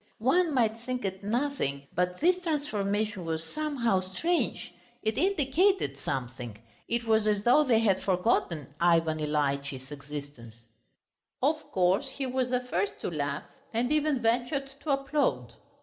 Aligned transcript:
One 0.17 0.55
might 0.55 0.79
think 0.79 1.05
it 1.05 1.23
nothing, 1.23 1.83
but 1.93 2.19
this 2.21 2.39
transformation 2.41 3.23
was 3.23 3.43
somehow 3.43 3.99
strange; 3.99 4.73
it 5.03 5.15
indicated 5.15 5.95
something. 5.95 6.57
It 6.87 7.03
was 7.03 7.27
as 7.27 7.43
though 7.43 7.63
they 7.63 7.77
had 7.81 8.01
forgotten 8.01 8.73
Ivan 8.79 9.19
Ilyitch's 9.19 9.91
existence. 9.91 10.65
Of 11.43 11.57
course 11.71 12.09
he 12.17 12.25
was 12.25 12.49
the 12.49 12.61
first 12.61 12.99
to 13.01 13.11
laugh, 13.11 13.43
and 13.75 13.91
even 13.91 14.23
ventured 14.23 14.71
to 14.79 14.89
applaud. 14.89 15.53